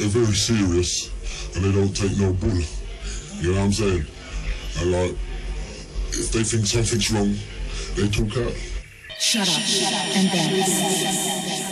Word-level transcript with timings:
they're 0.00 0.08
very 0.08 0.32
serious 0.32 1.10
and 1.54 1.62
they 1.62 1.72
don't 1.72 1.94
take 1.94 2.16
no 2.18 2.32
bull. 2.32 2.62
You 3.40 3.52
know 3.52 3.58
what 3.58 3.64
I'm 3.66 3.72
saying? 3.72 4.06
And 4.78 4.92
like, 4.92 5.10
if 6.08 6.32
they 6.32 6.42
think 6.42 6.66
something's 6.66 7.10
wrong, 7.10 7.36
they 7.96 8.08
talk 8.08 8.34
out. 8.38 8.54
Shut 9.18 9.46
up 9.46 10.16
and 10.16 10.30
dance. 10.30 11.69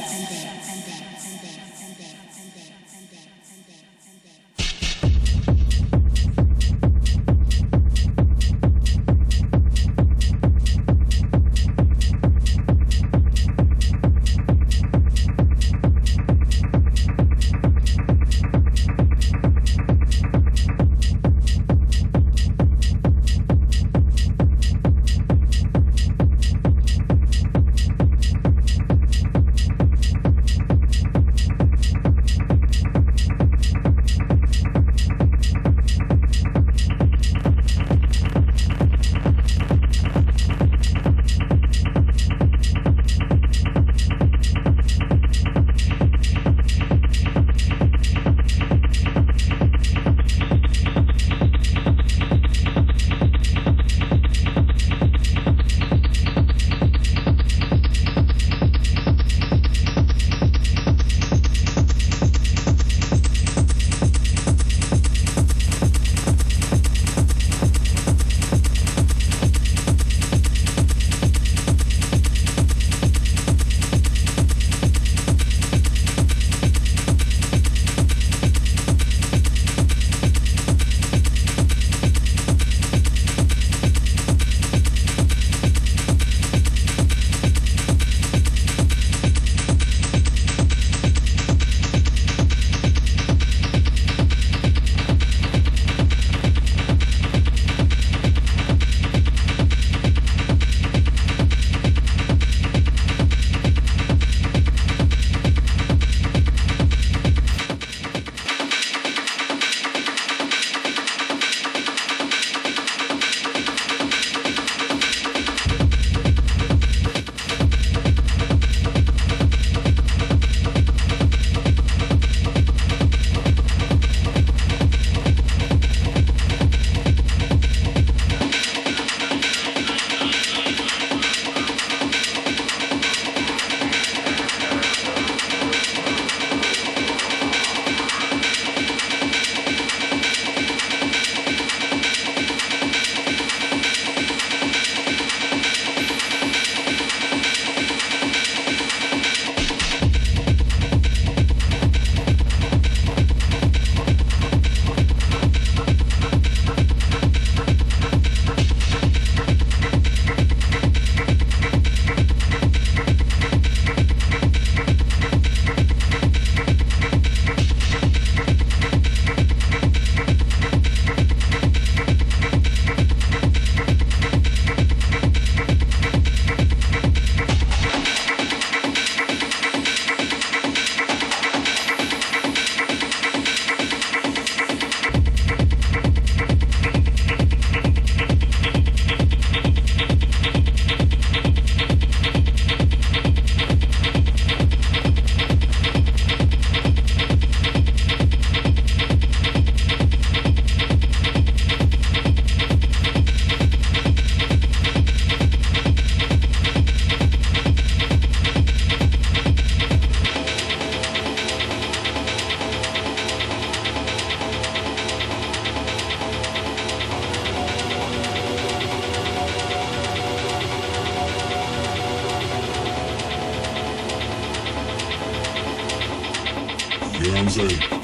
You 227.59 227.98